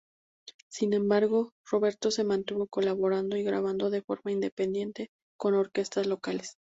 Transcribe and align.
Sin 0.67 0.93
embargo, 0.93 1.51
Roberto 1.63 2.09
se 2.09 2.23
mantuvo 2.23 2.65
colaborando 2.65 3.37
y 3.37 3.43
grabando 3.43 3.91
de 3.91 4.01
forma 4.01 4.31
independiente 4.31 5.11
con 5.37 5.53
orquestas 5.53 6.07
locales. 6.07 6.57